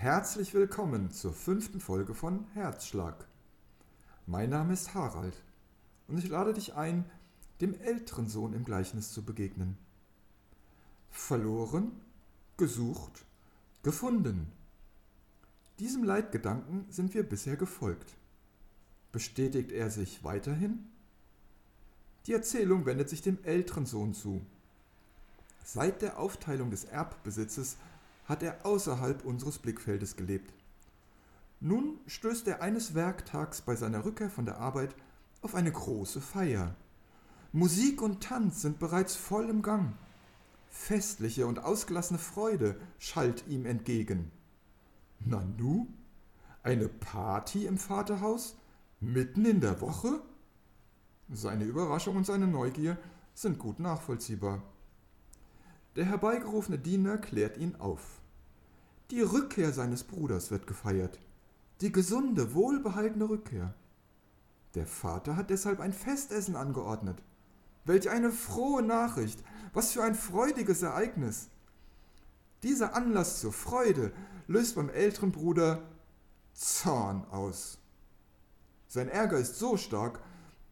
Herzlich 0.00 0.54
willkommen 0.54 1.10
zur 1.10 1.34
fünften 1.34 1.78
Folge 1.78 2.14
von 2.14 2.46
Herzschlag. 2.54 3.26
Mein 4.26 4.48
Name 4.48 4.72
ist 4.72 4.94
Harald 4.94 5.34
und 6.08 6.16
ich 6.16 6.26
lade 6.26 6.54
dich 6.54 6.74
ein, 6.74 7.04
dem 7.60 7.78
älteren 7.78 8.26
Sohn 8.26 8.54
im 8.54 8.64
Gleichnis 8.64 9.12
zu 9.12 9.22
begegnen. 9.22 9.76
Verloren, 11.10 11.92
gesucht, 12.56 13.26
gefunden. 13.82 14.50
Diesem 15.78 16.02
Leitgedanken 16.02 16.86
sind 16.88 17.12
wir 17.12 17.22
bisher 17.22 17.58
gefolgt. 17.58 18.16
Bestätigt 19.12 19.70
er 19.70 19.90
sich 19.90 20.24
weiterhin? 20.24 20.88
Die 22.24 22.32
Erzählung 22.32 22.86
wendet 22.86 23.10
sich 23.10 23.20
dem 23.20 23.36
älteren 23.44 23.84
Sohn 23.84 24.14
zu. 24.14 24.40
Seit 25.62 26.00
der 26.00 26.18
Aufteilung 26.18 26.70
des 26.70 26.84
Erbbesitzes 26.84 27.76
hat 28.30 28.44
er 28.44 28.64
außerhalb 28.64 29.24
unseres 29.24 29.58
Blickfeldes 29.58 30.14
gelebt. 30.14 30.54
Nun 31.58 31.98
stößt 32.06 32.46
er 32.46 32.62
eines 32.62 32.94
Werktags 32.94 33.60
bei 33.60 33.74
seiner 33.74 34.04
Rückkehr 34.04 34.30
von 34.30 34.46
der 34.46 34.58
Arbeit 34.58 34.94
auf 35.42 35.56
eine 35.56 35.72
große 35.72 36.20
Feier. 36.20 36.76
Musik 37.50 38.00
und 38.00 38.22
Tanz 38.22 38.62
sind 38.62 38.78
bereits 38.78 39.16
voll 39.16 39.50
im 39.50 39.62
Gang. 39.62 39.94
Festliche 40.68 41.48
und 41.48 41.58
ausgelassene 41.58 42.20
Freude 42.20 42.80
schallt 43.00 43.48
ihm 43.48 43.66
entgegen. 43.66 44.30
Nanu? 45.18 45.88
Eine 46.62 46.88
Party 46.88 47.66
im 47.66 47.78
Vaterhaus? 47.78 48.56
Mitten 49.00 49.44
in 49.44 49.60
der 49.60 49.80
Woche? 49.80 50.20
Seine 51.32 51.64
Überraschung 51.64 52.16
und 52.16 52.26
seine 52.26 52.46
Neugier 52.46 52.96
sind 53.34 53.58
gut 53.58 53.80
nachvollziehbar. 53.80 54.62
Der 55.96 56.04
herbeigerufene 56.04 56.78
Diener 56.78 57.18
klärt 57.18 57.56
ihn 57.56 57.74
auf. 57.74 58.20
Die 59.10 59.22
Rückkehr 59.22 59.72
seines 59.72 60.04
Bruders 60.04 60.52
wird 60.52 60.68
gefeiert. 60.68 61.18
Die 61.80 61.90
gesunde, 61.90 62.54
wohlbehaltene 62.54 63.28
Rückkehr. 63.28 63.74
Der 64.76 64.86
Vater 64.86 65.34
hat 65.34 65.50
deshalb 65.50 65.80
ein 65.80 65.92
Festessen 65.92 66.54
angeordnet. 66.54 67.20
Welch 67.84 68.08
eine 68.08 68.30
frohe 68.30 68.82
Nachricht, 68.82 69.42
was 69.72 69.90
für 69.92 70.04
ein 70.04 70.14
freudiges 70.14 70.82
Ereignis. 70.82 71.48
Dieser 72.62 72.94
Anlass 72.94 73.40
zur 73.40 73.52
Freude 73.52 74.12
löst 74.46 74.76
beim 74.76 74.90
älteren 74.90 75.32
Bruder 75.32 75.82
Zorn 76.52 77.24
aus. 77.32 77.78
Sein 78.86 79.08
Ärger 79.08 79.38
ist 79.38 79.58
so 79.58 79.76
stark, 79.76 80.20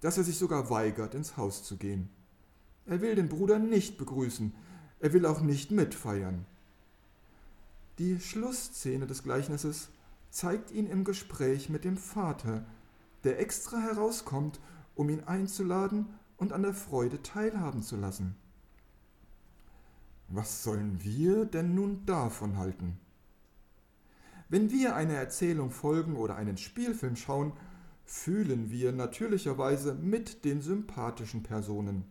dass 0.00 0.16
er 0.16 0.22
sich 0.22 0.38
sogar 0.38 0.70
weigert, 0.70 1.14
ins 1.14 1.36
Haus 1.36 1.64
zu 1.64 1.76
gehen. 1.76 2.08
Er 2.86 3.00
will 3.00 3.16
den 3.16 3.28
Bruder 3.28 3.58
nicht 3.58 3.98
begrüßen, 3.98 4.54
er 5.00 5.12
will 5.12 5.26
auch 5.26 5.40
nicht 5.40 5.72
mitfeiern. 5.72 6.46
Die 7.98 8.20
Schlussszene 8.20 9.08
des 9.08 9.24
Gleichnisses 9.24 9.88
zeigt 10.30 10.70
ihn 10.70 10.86
im 10.86 11.02
Gespräch 11.02 11.68
mit 11.68 11.84
dem 11.84 11.96
Vater, 11.96 12.64
der 13.24 13.40
extra 13.40 13.78
herauskommt, 13.78 14.60
um 14.94 15.08
ihn 15.08 15.24
einzuladen 15.24 16.06
und 16.36 16.52
an 16.52 16.62
der 16.62 16.74
Freude 16.74 17.22
teilhaben 17.22 17.82
zu 17.82 17.96
lassen. 17.96 18.36
Was 20.28 20.62
sollen 20.62 21.02
wir 21.02 21.44
denn 21.44 21.74
nun 21.74 22.06
davon 22.06 22.56
halten? 22.56 23.00
Wenn 24.48 24.70
wir 24.70 24.94
einer 24.94 25.14
Erzählung 25.14 25.72
folgen 25.72 26.16
oder 26.16 26.36
einen 26.36 26.56
Spielfilm 26.56 27.16
schauen, 27.16 27.52
fühlen 28.04 28.70
wir 28.70 28.92
natürlicherweise 28.92 29.94
mit 29.94 30.44
den 30.44 30.62
sympathischen 30.62 31.42
Personen. 31.42 32.04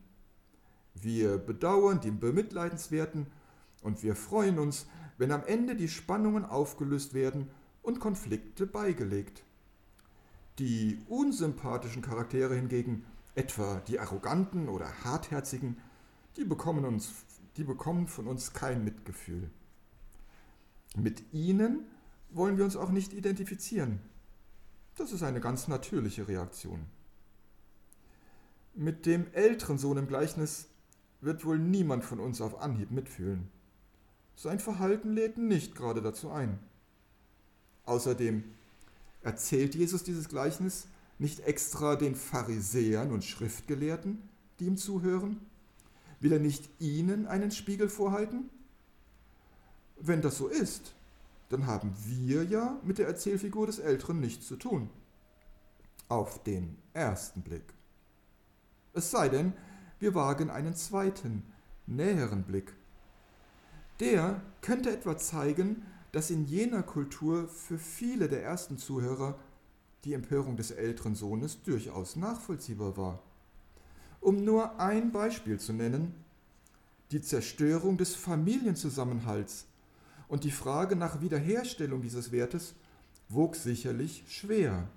Wir 0.94 1.38
bedauern 1.38 2.02
die 2.02 2.12
bemitleidenswerten 2.12 3.28
und 3.82 4.04
wir 4.04 4.16
freuen 4.16 4.60
uns, 4.60 4.88
wenn 5.18 5.32
am 5.32 5.44
Ende 5.46 5.76
die 5.76 5.88
Spannungen 5.88 6.46
aufgelöst 6.46 7.14
werden 7.14 7.50
und 7.82 8.00
Konflikte 8.00 8.66
beigelegt. 8.68 9.44
Die 10.60 11.00
unsympathischen 11.08 12.02
Charaktere 12.02 12.56
hingegen, 12.56 13.06
etwa 13.36 13.82
die 13.88 14.00
arroganten 14.00 14.70
oder 14.70 15.04
hartherzigen, 15.04 15.78
die 16.36 16.44
bekommen, 16.44 16.86
uns, 16.86 17.12
die 17.58 17.64
bekommen 17.64 18.08
von 18.08 18.28
uns 18.28 18.54
kein 18.54 18.84
Mitgefühl. 18.84 19.50
Mit 20.96 21.34
ihnen 21.34 21.86
wollen 22.30 22.58
wir 22.58 22.66
uns 22.66 22.76
auch 22.76 22.90
nicht 22.90 23.14
identifizieren. 23.14 24.00
Das 24.96 25.12
ist 25.12 25.24
eine 25.24 25.40
ganz 25.40 25.68
natürliche 25.68 26.28
Reaktion. 26.28 26.86
Mit 28.74 29.06
dem 29.06 29.32
älteren 29.34 29.78
Sohn 29.78 29.98
im 29.98 30.08
Gleichnis 30.08 30.68
wird 31.22 31.46
wohl 31.46 31.60
niemand 31.60 32.04
von 32.04 32.20
uns 32.20 32.42
auf 32.42 32.60
Anhieb 32.62 32.92
mitfühlen. 32.92 33.50
Sein 34.38 34.60
Verhalten 34.60 35.14
lädt 35.14 35.40
nicht 35.40 35.74
gerade 35.74 36.00
dazu 36.00 36.30
ein. 36.30 36.60
Außerdem 37.86 38.44
erzählt 39.24 39.74
Jesus 39.74 40.04
dieses 40.04 40.30
Gleichnis 40.30 40.86
nicht 41.18 41.40
extra 41.40 41.96
den 41.96 42.14
Pharisäern 42.14 43.12
und 43.12 43.26
Schriftgelehrten, 43.26 44.22
die 44.60 44.66
ihm 44.66 44.78
zuhören? 44.78 45.42
Will 46.20 46.34
er 46.34 46.40
nicht 46.40 46.70
ihnen 46.80 47.26
einen 47.26 47.50
Spiegel 47.50 47.90
vorhalten? 47.90 48.48
Wenn 50.00 50.22
das 50.22 50.38
so 50.38 50.48
ist, 50.48 50.94
dann 51.50 51.66
haben 51.66 51.96
wir 52.06 52.44
ja 52.44 52.80
mit 52.84 53.00
der 53.00 53.08
Erzählfigur 53.08 53.66
des 53.66 53.80
Älteren 53.80 54.20
nichts 54.20 54.46
zu 54.46 54.56
tun. 54.56 54.92
Auf 56.10 56.44
den 56.44 56.78
ersten 56.94 57.42
Blick. 57.42 57.74
Es 58.94 59.10
sei 59.10 59.30
denn, 59.30 59.54
wir 59.98 60.14
wagen 60.14 60.52
einen 60.52 60.76
zweiten, 60.76 61.42
näheren 61.88 62.44
Blick 62.44 62.76
der 64.00 64.42
könnte 64.62 64.92
etwa 64.92 65.18
zeigen, 65.18 65.86
dass 66.12 66.30
in 66.30 66.46
jener 66.46 66.84
Kultur 66.84 67.48
für 67.48 67.78
viele 67.78 68.28
der 68.28 68.44
ersten 68.44 68.78
Zuhörer 68.78 69.38
die 70.04 70.14
Empörung 70.14 70.58
des 70.58 70.72
älteren 70.72 71.16
Sohnes 71.16 71.62
durchaus 71.64 72.16
nachvollziehbar 72.16 72.98
war. 72.98 73.20
Um 74.22 74.44
nur 74.44 74.80
ein 74.80 75.12
Beispiel 75.12 75.60
zu 75.60 75.74
nennen, 75.74 76.14
die 77.12 77.22
Zerstörung 77.22 77.98
des 77.98 78.16
Familienzusammenhalts 78.16 79.66
und 80.28 80.44
die 80.44 80.52
Frage 80.52 80.96
nach 80.96 81.22
Wiederherstellung 81.22 82.02
dieses 82.02 82.32
Wertes 82.32 82.76
wog 83.30 83.56
sicherlich 83.56 84.24
schwer. 84.28 84.88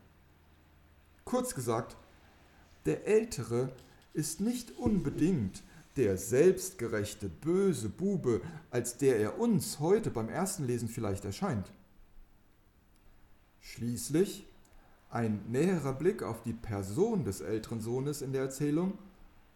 Kurz 1.25 1.55
gesagt, 1.55 1.97
der 2.87 3.06
Ältere 3.06 3.72
ist 4.12 4.41
nicht 4.41 4.77
unbedingt 4.78 5.62
der 6.00 6.16
selbstgerechte, 6.16 7.28
böse 7.28 7.91
Bube, 7.91 8.41
als 8.71 8.97
der 8.97 9.19
er 9.19 9.38
uns 9.38 9.81
heute 9.81 10.11
beim 10.11 10.31
ersten 10.31 10.65
Lesen 10.65 10.88
vielleicht 10.88 11.27
erscheint. 11.27 11.71
Schließlich 13.61 14.47
ein 15.11 15.43
näherer 15.50 15.93
Blick 15.93 16.22
auf 16.22 16.43
die 16.43 16.55
Person 16.55 17.25
des 17.25 17.43
älteren 17.43 17.83
Sohnes 17.83 18.22
in 18.22 18.33
der 18.33 18.41
Erzählung 18.41 18.97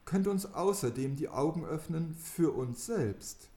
könnte 0.05 0.31
uns 0.31 0.44
außerdem 0.44 1.16
die 1.16 1.31
Augen 1.31 1.65
öffnen 1.65 2.15
für 2.15 2.55
uns 2.55 2.84
selbst. 2.84 3.49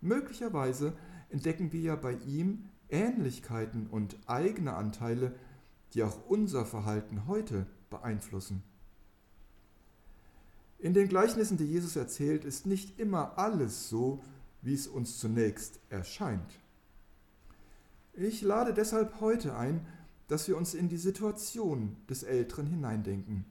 Möglicherweise 0.00 0.94
entdecken 1.28 1.72
wir 1.72 1.80
ja 1.82 1.94
bei 1.94 2.14
ihm 2.26 2.64
Ähnlichkeiten 2.88 3.86
und 3.86 4.16
eigene 4.26 4.74
Anteile, 4.74 5.36
die 5.94 6.02
auch 6.02 6.18
unser 6.26 6.66
Verhalten 6.66 7.28
heute 7.28 7.66
beeinflussen. 7.90 8.64
In 10.82 10.94
den 10.94 11.06
Gleichnissen, 11.06 11.56
die 11.56 11.64
Jesus 11.64 11.94
erzählt, 11.94 12.44
ist 12.44 12.66
nicht 12.66 12.98
immer 12.98 13.38
alles 13.38 13.88
so, 13.88 14.20
wie 14.62 14.74
es 14.74 14.88
uns 14.88 15.16
zunächst 15.16 15.78
erscheint. 15.90 16.58
Ich 18.14 18.42
lade 18.42 18.74
deshalb 18.74 19.20
heute 19.20 19.54
ein, 19.56 19.86
dass 20.26 20.48
wir 20.48 20.56
uns 20.56 20.74
in 20.74 20.88
die 20.88 20.96
Situation 20.96 21.96
des 22.10 22.24
Älteren 22.24 22.66
hineindenken. 22.66 23.44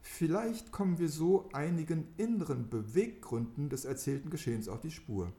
Vielleicht 0.00 0.72
kommen 0.72 0.98
wir 0.98 1.08
so 1.08 1.48
einigen 1.52 2.08
inneren 2.16 2.68
Beweggründen 2.68 3.68
des 3.68 3.84
erzählten 3.84 4.28
Geschehens 4.28 4.68
auf 4.68 4.80
die 4.80 4.90
Spur. 4.90 5.32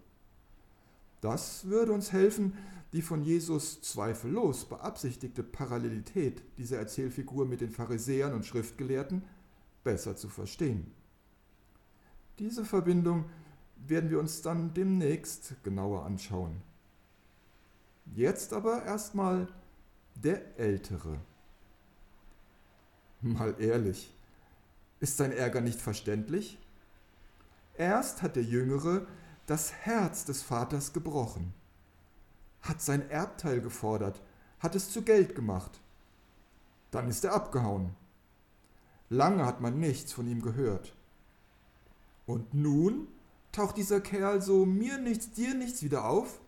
Das 1.20 1.66
würde 1.66 1.92
uns 1.92 2.14
helfen, 2.14 2.54
die 2.94 3.02
von 3.02 3.22
Jesus 3.22 3.82
zweifellos 3.82 4.64
beabsichtigte 4.64 5.44
Parallelität 5.44 6.42
dieser 6.58 6.78
Erzählfigur 6.78 7.46
mit 7.46 7.60
den 7.60 7.72
Pharisäern 7.72 8.34
und 8.34 8.46
Schriftgelehrten 8.46 9.24
besser 9.86 10.18
zu 10.18 10.28
verstehen. 10.28 10.92
Diese 12.40 12.66
Verbindung 12.66 13.24
werden 13.78 14.10
wir 14.10 14.20
uns 14.20 14.42
dann 14.42 14.74
demnächst 14.74 15.56
genauer 15.64 16.06
anschauen. 16.06 16.62
Jetzt 18.14 18.52
aber 18.52 18.84
erstmal 18.84 19.48
der 20.16 20.60
Ältere. 20.60 21.18
Mal 23.22 23.56
ehrlich, 23.60 24.14
ist 25.00 25.18
sein 25.18 25.32
Ärger 25.32 25.62
nicht 25.62 25.80
verständlich? 25.80 26.60
Erst 27.78 28.22
hat 28.22 28.36
der 28.36 28.44
Jüngere 28.44 29.08
das 29.46 29.74
Herz 29.74 30.26
des 30.26 30.42
Vaters 30.42 30.94
gebrochen, 30.94 31.54
hat 32.62 32.82
sein 32.82 33.10
Erbteil 33.10 33.62
gefordert, 33.62 34.22
hat 34.60 34.76
es 34.76 34.92
zu 34.92 35.04
Geld 35.04 35.36
gemacht. 35.36 35.80
Dann 36.92 37.08
ist 37.10 37.24
er 37.24 37.34
abgehauen. 37.34 37.96
Lange 39.10 39.46
hat 39.46 39.62
man 39.62 39.80
nichts 39.80 40.14
von 40.14 40.28
ihm 40.28 40.42
gehört. 40.42 40.96
Und 42.26 42.54
nun 42.54 43.08
taucht 43.52 43.78
dieser 43.78 44.02
Kerl 44.02 44.42
so 44.42 44.66
mir 44.66 44.98
nichts, 44.98 45.32
dir 45.32 45.54
nichts 45.54 45.84
wieder 45.84 46.06
auf? 46.06 46.40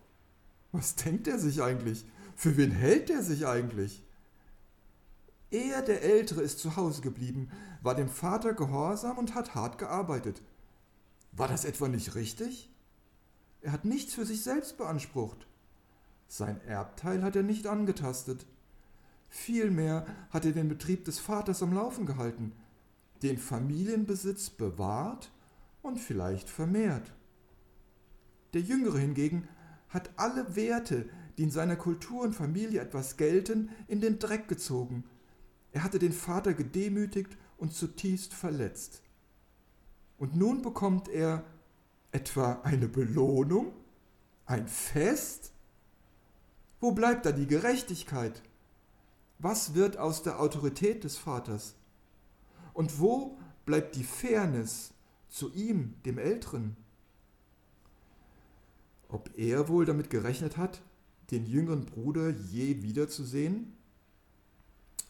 Was 0.72 0.96
denkt 0.96 1.28
er 1.28 1.38
sich 1.38 1.62
eigentlich? 1.62 2.04
Für 2.36 2.56
wen 2.56 2.70
hält 2.70 3.10
er 3.10 3.22
sich 3.22 3.46
eigentlich? 3.46 4.02
Er, 5.50 5.82
der 5.82 6.02
Ältere, 6.02 6.42
ist 6.42 6.58
zu 6.58 6.76
Hause 6.76 7.00
geblieben, 7.00 7.50
war 7.82 7.94
dem 7.94 8.08
Vater 8.08 8.52
gehorsam 8.52 9.16
und 9.16 9.34
hat 9.34 9.54
hart 9.54 9.78
gearbeitet. 9.78 10.42
War 11.32 11.48
das 11.48 11.64
etwa 11.64 11.88
nicht 11.88 12.14
richtig? 12.14 12.70
Er 13.62 13.72
hat 13.72 13.84
nichts 13.84 14.14
für 14.14 14.26
sich 14.26 14.42
selbst 14.42 14.76
beansprucht. 14.76 15.46
Sein 16.28 16.60
Erbteil 16.66 17.22
hat 17.22 17.34
er 17.34 17.42
nicht 17.42 17.66
angetastet. 17.66 18.44
Vielmehr 19.28 20.06
hat 20.30 20.44
er 20.44 20.52
den 20.52 20.68
Betrieb 20.68 21.04
des 21.04 21.18
Vaters 21.18 21.62
am 21.62 21.72
Laufen 21.72 22.06
gehalten, 22.06 22.52
den 23.22 23.38
Familienbesitz 23.38 24.50
bewahrt 24.50 25.30
und 25.82 25.98
vielleicht 25.98 26.48
vermehrt. 26.48 27.12
Der 28.54 28.62
Jüngere 28.62 28.98
hingegen 28.98 29.48
hat 29.88 30.10
alle 30.16 30.56
Werte, 30.56 31.08
die 31.36 31.44
in 31.44 31.50
seiner 31.50 31.76
Kultur 31.76 32.22
und 32.22 32.34
Familie 32.34 32.80
etwas 32.80 33.16
gelten, 33.16 33.70
in 33.86 34.00
den 34.00 34.18
Dreck 34.18 34.48
gezogen. 34.48 35.04
Er 35.72 35.84
hatte 35.84 35.98
den 35.98 36.12
Vater 36.12 36.54
gedemütigt 36.54 37.36
und 37.58 37.72
zutiefst 37.72 38.34
verletzt. 38.34 39.02
Und 40.16 40.36
nun 40.36 40.62
bekommt 40.62 41.08
er 41.08 41.44
etwa 42.10 42.60
eine 42.62 42.88
Belohnung? 42.88 43.72
Ein 44.46 44.66
Fest? 44.66 45.52
Wo 46.80 46.92
bleibt 46.92 47.26
da 47.26 47.32
die 47.32 47.46
Gerechtigkeit? 47.46 48.42
Was 49.38 49.74
wird 49.74 49.98
aus 49.98 50.22
der 50.22 50.40
Autorität 50.40 51.04
des 51.04 51.16
Vaters? 51.16 51.74
Und 52.74 52.98
wo 52.98 53.38
bleibt 53.66 53.94
die 53.94 54.04
Fairness 54.04 54.92
zu 55.28 55.52
ihm, 55.52 55.94
dem 56.04 56.18
Älteren? 56.18 56.76
Ob 59.08 59.30
er 59.38 59.68
wohl 59.68 59.84
damit 59.84 60.10
gerechnet 60.10 60.56
hat, 60.56 60.82
den 61.30 61.46
jüngeren 61.46 61.86
Bruder 61.86 62.30
je 62.30 62.82
wiederzusehen? 62.82 63.76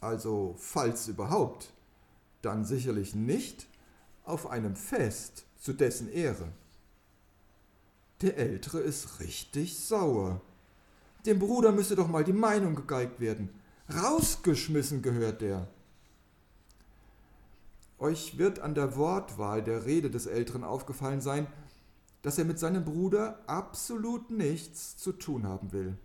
Also, 0.00 0.54
falls 0.58 1.08
überhaupt, 1.08 1.72
dann 2.42 2.64
sicherlich 2.64 3.14
nicht 3.14 3.66
auf 4.25 4.46
einem 4.46 4.76
Fest 4.76 5.46
zu 5.58 5.72
dessen 5.72 6.08
Ehre. 6.12 6.48
Der 8.20 8.36
Ältere 8.36 8.80
ist 8.80 9.20
richtig 9.20 9.78
sauer. 9.78 10.40
Dem 11.25 11.38
Bruder 11.38 11.72
müsste 11.72 11.96
doch 11.96 12.08
mal 12.08 12.25
die 12.25 12.32
Meinung 12.32 12.75
gegeigt 12.75 13.20
werden. 13.20 13.48
Rausgeschmissen 13.93 15.00
gehört 15.00 15.40
der. 15.40 15.67
Euch 17.99 18.37
wird 18.37 18.61
an 18.61 18.75
der 18.75 18.96
Wortwahl 18.96 19.62
der 19.62 19.87
Rede 19.87 20.11
des 20.11 20.26
Älteren 20.26 20.62
aufgefallen 20.62 21.23
sein, 21.23 21.46
dass 22.20 22.38
er 22.38 22.44
mit 22.44 22.58
seinem 22.58 22.85
Bruder 22.85 23.43
absolut 23.46 24.31
nichts 24.31 24.99
zu 24.99 25.12
tun 25.12 25.46
haben 25.46 25.73
will. 25.73 25.96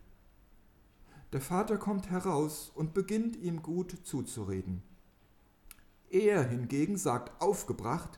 Der 1.34 1.42
Vater 1.42 1.78
kommt 1.78 2.10
heraus 2.10 2.72
und 2.74 2.94
beginnt 2.94 3.36
ihm 3.36 3.62
gut 3.62 3.98
zuzureden. 4.04 4.82
Er 6.10 6.44
hingegen 6.44 6.98
sagt 6.98 7.42
aufgebracht, 7.42 8.18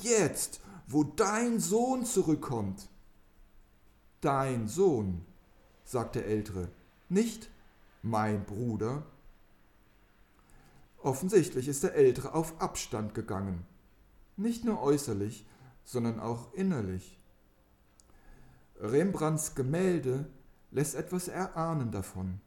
Jetzt, 0.00 0.60
wo 0.86 1.04
dein 1.04 1.60
Sohn 1.60 2.06
zurückkommt. 2.06 2.88
Dein 4.22 4.68
Sohn, 4.68 5.26
sagt 5.84 6.14
der 6.14 6.24
Ältere, 6.26 6.68
nicht 7.10 7.50
mein 8.02 8.44
Bruder. 8.44 9.04
Offensichtlich 11.02 11.68
ist 11.68 11.82
der 11.82 11.94
Ältere 11.94 12.34
auf 12.34 12.60
Abstand 12.60 13.14
gegangen, 13.14 13.66
nicht 14.36 14.64
nur 14.64 14.82
äußerlich, 14.82 15.46
sondern 15.84 16.20
auch 16.20 16.52
innerlich. 16.54 17.18
Rembrandts 18.78 19.54
Gemälde 19.54 20.26
lässt 20.70 20.94
etwas 20.94 21.28
erahnen 21.28 21.90
davon. 21.90 22.40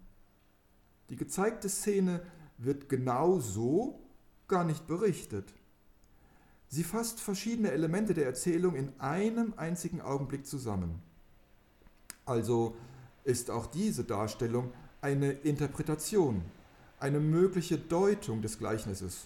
Die 1.09 1.15
gezeigte 1.15 1.69
Szene 1.69 2.25
wird 2.57 2.89
genau 2.89 3.39
so 3.39 3.99
gar 4.47 4.63
nicht 4.63 4.87
berichtet. 4.87 5.53
Sie 6.67 6.83
fasst 6.83 7.19
verschiedene 7.19 7.71
Elemente 7.71 8.13
der 8.13 8.25
Erzählung 8.25 8.75
in 8.75 8.99
einem 8.99 9.53
einzigen 9.57 10.01
Augenblick 10.01 10.47
zusammen. 10.47 11.01
Also 12.25 12.75
ist 13.23 13.51
auch 13.51 13.67
diese 13.67 14.03
Darstellung 14.03 14.73
eine 15.03 15.31
Interpretation, 15.31 16.41
eine 16.97 17.19
mögliche 17.19 17.77
Deutung 17.77 18.41
des 18.41 18.57
Gleichnisses, 18.57 19.25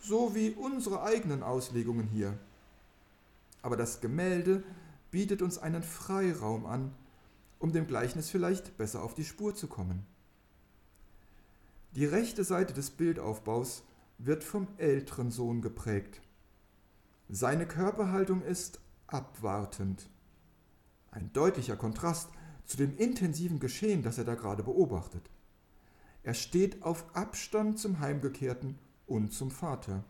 so 0.00 0.36
wie 0.36 0.50
unsere 0.50 1.02
eigenen 1.02 1.42
Auslegungen 1.42 2.06
hier. 2.06 2.38
Aber 3.60 3.76
das 3.76 4.00
Gemälde 4.00 4.62
bietet 5.10 5.42
uns 5.42 5.58
einen 5.58 5.82
Freiraum 5.82 6.64
an, 6.64 6.92
um 7.58 7.72
dem 7.72 7.88
Gleichnis 7.88 8.30
vielleicht 8.30 8.78
besser 8.78 9.02
auf 9.02 9.14
die 9.14 9.24
Spur 9.24 9.56
zu 9.56 9.66
kommen. 9.66 10.06
Die 11.96 12.06
rechte 12.06 12.44
Seite 12.44 12.72
des 12.72 12.90
Bildaufbaus 12.90 13.82
wird 14.18 14.44
vom 14.44 14.68
älteren 14.78 15.32
Sohn 15.32 15.60
geprägt. 15.60 16.20
Seine 17.28 17.66
Körperhaltung 17.66 18.42
ist 18.42 18.78
abwartend. 19.08 20.08
Ein 21.10 21.32
deutlicher 21.32 21.76
Kontrast 21.76 22.28
zu 22.66 22.76
dem 22.76 22.96
intensiven 22.96 23.60
Geschehen, 23.60 24.02
das 24.02 24.18
er 24.18 24.24
da 24.24 24.34
gerade 24.34 24.62
beobachtet. 24.62 25.30
Er 26.22 26.34
steht 26.34 26.82
auf 26.82 27.04
Abstand 27.14 27.78
zum 27.78 28.00
Heimgekehrten 28.00 28.78
und 29.06 29.32
zum 29.32 29.50
Vater. 29.50 30.04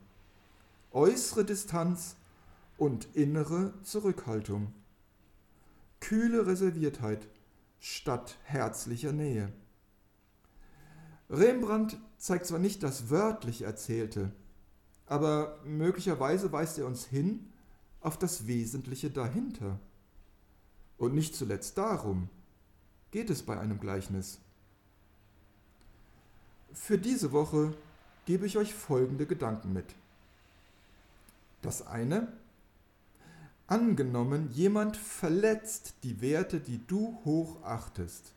Äußere 0.92 1.44
Distanz 1.44 2.16
und 2.76 3.08
innere 3.14 3.74
Zurückhaltung. 3.82 4.72
Kühle 5.98 6.46
Reserviertheit 6.46 7.26
statt 7.80 8.36
herzlicher 8.44 9.12
Nähe. 9.12 9.52
Rembrandt 11.28 11.98
zeigt 12.18 12.46
zwar 12.46 12.58
nicht 12.58 12.82
das 12.82 13.10
wörtlich 13.10 13.62
Erzählte, 13.62 14.30
aber 15.06 15.58
möglicherweise 15.64 16.52
weist 16.52 16.78
er 16.78 16.86
uns 16.86 17.06
hin 17.06 17.48
auf 18.00 18.18
das 18.18 18.46
Wesentliche 18.46 19.10
dahinter. 19.10 19.80
Und 20.96 21.14
nicht 21.14 21.34
zuletzt 21.34 21.76
darum 21.76 22.28
geht 23.14 23.30
es 23.30 23.44
bei 23.44 23.56
einem 23.60 23.78
Gleichnis. 23.78 24.40
Für 26.72 26.98
diese 26.98 27.30
Woche 27.30 27.72
gebe 28.24 28.44
ich 28.44 28.58
euch 28.58 28.74
folgende 28.74 29.24
Gedanken 29.24 29.72
mit. 29.72 29.86
Das 31.62 31.86
eine, 31.86 32.32
Angenommen, 33.68 34.50
jemand 34.50 34.96
verletzt 34.96 35.94
die 36.02 36.20
Werte, 36.20 36.58
die 36.58 36.84
du 36.88 37.16
hochachtest. 37.24 38.32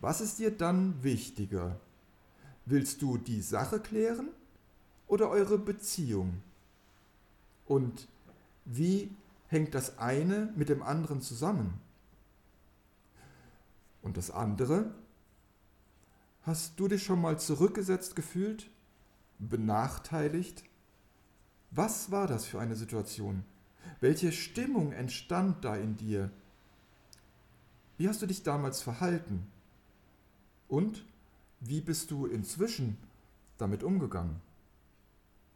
Was 0.00 0.20
ist 0.20 0.40
dir 0.40 0.50
dann 0.50 1.04
wichtiger? 1.04 1.78
Willst 2.64 3.00
du 3.02 3.18
die 3.18 3.40
Sache 3.40 3.78
klären 3.78 4.30
oder 5.06 5.30
eure 5.30 5.58
Beziehung? 5.58 6.42
Und 7.66 8.08
wie 8.64 9.14
hängt 9.46 9.76
das 9.76 9.98
eine 9.98 10.52
mit 10.56 10.70
dem 10.70 10.82
anderen 10.82 11.22
zusammen? 11.22 11.85
Und 14.06 14.16
das 14.16 14.30
andere? 14.30 14.94
Hast 16.42 16.78
du 16.78 16.86
dich 16.86 17.02
schon 17.02 17.20
mal 17.20 17.40
zurückgesetzt 17.40 18.14
gefühlt? 18.14 18.70
Benachteiligt? 19.40 20.62
Was 21.72 22.12
war 22.12 22.28
das 22.28 22.44
für 22.46 22.60
eine 22.60 22.76
Situation? 22.76 23.42
Welche 23.98 24.30
Stimmung 24.30 24.92
entstand 24.92 25.64
da 25.64 25.74
in 25.74 25.96
dir? 25.96 26.30
Wie 27.98 28.08
hast 28.08 28.22
du 28.22 28.26
dich 28.26 28.44
damals 28.44 28.80
verhalten? 28.80 29.44
Und 30.68 31.04
wie 31.58 31.80
bist 31.80 32.12
du 32.12 32.26
inzwischen 32.26 32.98
damit 33.58 33.82
umgegangen? 33.82 34.40